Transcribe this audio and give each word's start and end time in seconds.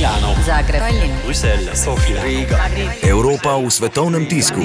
Milano, 0.00 0.32
Zagreb, 0.46 0.80
Tallinn, 0.80 1.12
Bruselj, 1.24 1.76
Sofija, 1.76 2.22
Riga. 2.24 2.56
Evropa 3.04 3.60
v 3.60 3.68
svetovnem 3.68 4.24
tisku. 4.24 4.64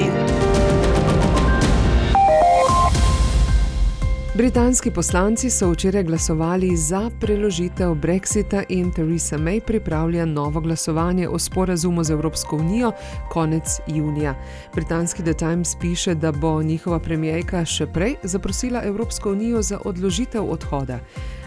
Britanski 4.32 4.90
poslanci 4.90 5.50
so 5.50 5.68
včeraj 5.70 6.08
glasovali 6.08 6.76
za 6.76 7.10
preložitev 7.20 7.92
Brexita 7.94 8.64
in 8.68 8.88
Theresa 8.92 9.36
May 9.36 9.60
pripravlja 9.60 10.24
novo 10.24 10.60
glasovanje 10.60 11.28
o 11.28 11.38
sporazumu 11.38 12.04
z 12.04 12.10
Evropsko 12.10 12.56
unijo 12.56 12.92
konec 13.28 13.80
junija. 13.86 14.34
Britanski 14.74 15.22
The 15.22 15.32
Times 15.32 15.76
piše, 15.80 16.14
da 16.14 16.32
bo 16.32 16.62
njihova 16.62 16.98
premijejka 16.98 17.64
še 17.64 17.86
prej 17.86 18.16
zaprosila 18.22 18.82
Evropsko 18.84 19.32
unijo 19.32 19.62
za 19.62 19.78
odložitev 19.84 20.50
odhoda. 20.50 21.00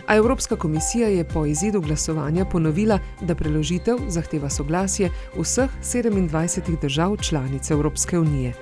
A 0.10 0.16
Evropska 0.16 0.56
komisija 0.56 1.08
je 1.08 1.24
po 1.24 1.46
izidu 1.46 1.82
glasovanja 1.82 2.46
ponovila, 2.46 3.00
da 3.22 3.36
preložitev 3.36 3.98
zahteva 4.08 4.50
soglasje 4.50 5.10
vseh 5.38 5.70
27 5.82 6.82
držav 6.82 7.18
članic 7.18 7.72
Evropske 7.72 8.20
unije. 8.20 8.54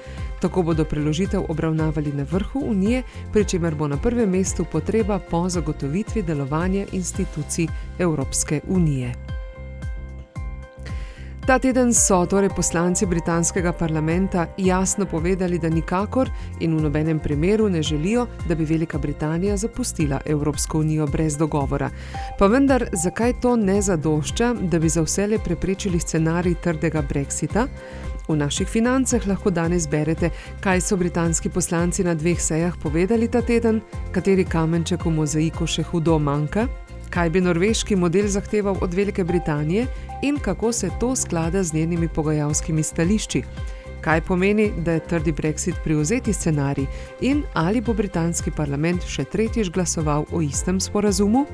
Tako 0.41 0.63
bodo 0.63 0.85
preložitev 0.85 1.41
obravnavali 1.49 2.11
na 2.13 2.25
vrhu 2.31 2.59
unije, 2.59 3.03
pri 3.33 3.45
čemer 3.45 3.75
bo 3.75 3.87
na 3.87 3.97
prvem 3.97 4.29
mestu 4.29 4.65
potreba 4.71 5.19
po 5.19 5.49
zagotovitvi 5.49 6.21
delovanja 6.21 6.85
institucij 6.91 7.67
Evropske 7.99 8.61
unije. 8.67 9.36
Ta 11.47 11.59
teden 11.59 11.93
so 11.93 12.25
torej 12.25 12.49
poslanci 12.49 13.05
britanskega 13.05 13.71
parlamenta 13.71 14.47
jasno 14.57 15.05
povedali, 15.05 15.59
da 15.59 15.69
nikakor 15.69 16.29
in 16.59 16.75
v 16.75 16.81
nobenem 16.81 17.19
primeru 17.19 17.69
ne 17.69 17.83
želijo, 17.83 18.27
da 18.47 18.55
bi 18.55 18.65
Velika 18.65 18.97
Britanija 18.97 19.57
zapustila 19.57 20.19
Evropsko 20.25 20.79
unijo 20.79 21.07
brez 21.07 21.37
dogovora. 21.37 21.89
Pa 22.39 22.47
vendar, 22.47 22.89
zakaj 22.93 23.33
to 23.41 23.55
ne 23.55 23.81
zadošča, 23.81 24.53
da 24.61 24.79
bi 24.79 24.89
za 24.89 25.01
vse 25.01 25.27
le 25.27 25.39
preprečili 25.39 25.99
scenarij 25.99 26.55
trdega 26.55 27.01
brexita? 27.01 27.67
V 28.27 28.35
naših 28.35 28.67
financah 28.67 29.27
lahko 29.27 29.49
danes 29.49 29.87
berete, 29.87 30.29
kaj 30.59 30.81
so 30.81 30.97
britanski 30.97 31.49
poslanci 31.49 32.03
na 32.03 32.13
dveh 32.13 32.41
sejah 32.41 32.75
povedali 32.83 33.27
ta 33.27 33.41
teden, 33.41 33.81
kateri 34.11 34.45
kamenček 34.45 35.05
v 35.05 35.11
mozaiku 35.11 35.67
še 35.67 35.83
hudo 35.83 36.19
manjka, 36.19 36.67
kaj 37.09 37.29
bi 37.29 37.41
norveški 37.41 37.95
model 37.95 38.27
zahteval 38.27 38.77
od 38.81 38.93
Velike 38.93 39.23
Britanije 39.23 39.87
in 40.21 40.39
kako 40.39 40.71
se 40.71 40.89
to 40.99 41.15
sklada 41.15 41.63
z 41.63 41.73
njenimi 41.73 42.07
pogajalskimi 42.07 42.83
stališči. 42.83 43.43
Kaj 44.01 44.21
pomeni, 44.21 44.71
da 44.77 44.91
je 44.91 44.99
trdi 44.99 45.31
brexit 45.31 45.75
privzeti 45.83 46.33
scenarij 46.33 46.85
in 47.21 47.43
ali 47.53 47.81
bo 47.81 47.93
britanski 47.93 48.51
parlament 48.51 49.03
še 49.03 49.23
tretjič 49.23 49.69
glasoval 49.69 50.25
o 50.31 50.41
istem 50.41 50.79
sporazumu? 50.79 51.45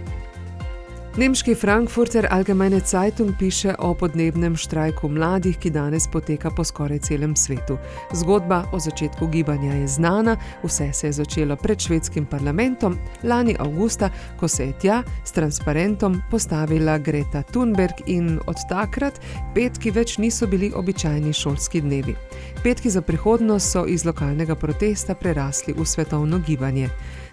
Nemški 1.14 1.54
Frankfurter 1.56 2.28
Allgemeine 2.30 2.80
Zeitung 2.80 3.36
piše 3.40 3.76
o 3.80 3.94
podnebnem 3.94 4.56
štrajku 4.58 5.10
mladih, 5.10 5.58
ki 5.62 5.70
danes 5.70 6.08
poteka 6.10 6.50
po 6.50 6.64
skoraj 6.66 7.00
celem 7.06 7.36
svetu. 7.36 7.78
Zgodba 8.14 8.64
o 8.74 8.80
začetku 8.80 9.28
gibanja 9.28 9.74
je 9.74 9.88
znana, 9.88 10.38
vse 10.64 10.90
se 10.94 11.08
je 11.08 11.14
začelo 11.14 11.56
pred 11.56 11.80
švedskim 11.80 12.26
parlamentom 12.26 12.98
lani 13.24 13.56
avgusta, 13.60 14.10
ko 14.40 14.48
se 14.48 14.66
je 14.66 14.74
tja 14.82 15.04
s 15.26 15.32
transparentom 15.32 16.22
postavila 16.32 16.98
Greta 16.98 17.44
Thunberg 17.44 18.02
in 18.06 18.40
od 18.48 18.58
takrat 18.70 19.22
petki 19.54 19.92
več 19.92 20.18
niso 20.18 20.48
bili 20.48 20.72
običajni 20.76 21.34
šolski 21.34 21.82
dnevi. 21.82 22.16
Petki 22.64 22.90
za 22.90 23.02
prihodnost 23.02 23.72
so 23.72 23.86
iz 23.86 24.06
lokalnega 24.06 24.56
protesta 24.56 25.14
prerasli 25.16 25.78
v 25.78 25.86
svetovno 25.86 26.40
gibanje. 26.40 26.90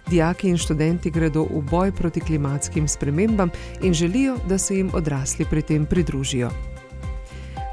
Dijaki 0.09 0.49
in 0.49 0.57
študenti 0.57 1.11
gredo 1.11 1.43
v 1.43 1.61
boj 1.71 1.91
proti 1.91 2.19
klimatskim 2.19 2.87
spremembam 2.87 3.49
in 3.81 3.93
želijo, 3.93 4.37
da 4.49 4.57
se 4.57 4.75
jim 4.75 4.91
odrasli 4.93 5.45
pri 5.45 5.61
tem 5.61 5.85
pridružijo. 5.85 6.51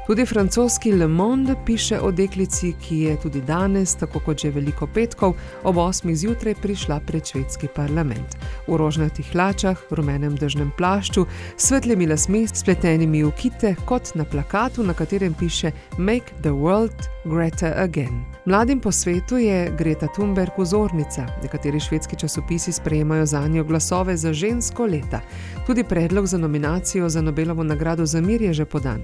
Tudi 0.09 0.25
francoski 0.25 0.91
Le 0.91 1.07
Monde 1.07 1.55
piše 1.65 1.99
o 1.99 2.11
deklici, 2.11 2.73
ki 2.81 2.99
je 2.99 3.17
tudi 3.21 3.41
danes, 3.41 3.95
tako 3.95 4.19
kot 4.19 4.41
že 4.41 4.49
veliko 4.49 4.87
petkov, 4.87 5.35
ob 5.63 5.75
8. 5.75 6.15
zjutraj 6.15 6.55
prišla 6.55 6.99
pred 7.05 7.25
švedski 7.25 7.67
parlament. 7.75 8.37
V 8.67 8.77
rožnatih 8.77 9.29
hlačah, 9.31 9.77
rumenem 9.91 10.33
dežnem 10.35 10.71
plašču, 10.77 11.27
svetlimi 11.57 12.07
lasmi, 12.07 12.47
spletenimi 12.47 13.23
v 13.23 13.31
kite, 13.37 13.75
kot 13.85 14.15
na 14.15 14.25
plakatu, 14.25 14.83
na 14.83 14.93
katerem 14.93 15.33
piše 15.33 15.71
Make 15.97 16.33
the 16.41 16.49
world 16.49 17.05
Greta 17.25 17.73
again. 17.77 18.25
Mladim 18.49 18.79
po 18.79 18.91
svetu 18.91 19.37
je 19.37 19.71
Greta 19.77 20.07
Thunberg 20.07 20.51
vzornica. 20.57 21.25
Nekateri 21.43 21.79
švedski 21.79 22.15
časopisi 22.15 22.71
sprejemajo 22.71 23.25
za 23.25 23.47
njo 23.47 23.63
glasove 23.63 24.17
za 24.17 24.33
žensko 24.33 24.85
leta. 24.85 25.21
Tudi 25.67 25.83
predlog 25.83 26.25
za 26.25 26.37
nominacijo 26.37 27.09
za 27.09 27.21
Nobelovo 27.21 27.63
nagrado 27.63 28.05
za 28.05 28.21
mir 28.21 28.41
je 28.41 28.53
že 28.53 28.65
podan. 28.65 29.03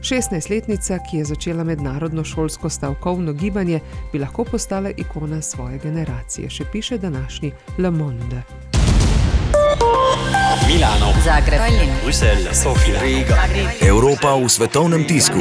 16-letnica, 0.00 0.98
ki 1.10 1.16
je 1.16 1.24
začela 1.24 1.64
mednarodno 1.64 2.24
šolsko 2.24 2.68
stavkovno 2.68 3.32
gibanje, 3.32 3.80
bi 4.12 4.18
lahko 4.18 4.44
postala 4.44 4.90
ikona 4.96 5.42
svoje 5.42 5.78
generacije, 5.78 6.50
še 6.50 6.64
piše 6.72 6.98
današnji 6.98 7.52
Le 7.78 7.90
Monde. 7.90 8.42
Milano, 10.68 11.12
Zagreb, 11.24 11.60
Bruselj, 12.02 12.48
Sofija, 12.52 13.02
Riga. 13.02 13.36
Evropa 13.86 14.34
v 14.34 14.48
svetovnem 14.48 15.06
tisku. 15.06 15.38